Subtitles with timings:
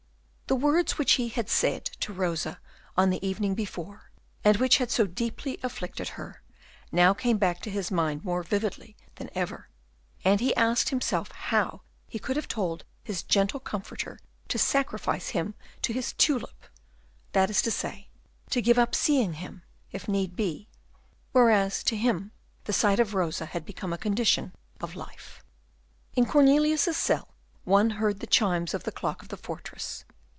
[0.51, 2.59] The words which he had said to Rosa
[2.97, 4.11] on the evening before
[4.43, 6.41] and which had so deeply afflicted her,
[6.91, 9.69] now came back to his mind more vividly than ever,
[10.25, 14.19] and he asked himself how he could have told his gentle comforter
[14.49, 16.65] to sacrifice him to his tulip,
[17.31, 18.09] that is to say,
[18.49, 19.61] to give up seeing him,
[19.93, 20.67] if need be,
[21.31, 22.33] whereas to him
[22.65, 25.41] the sight of Rosa had become a condition of life.
[26.17, 27.29] In Cornelius's cell
[27.63, 30.03] one heard the chimes of the clock of the fortress.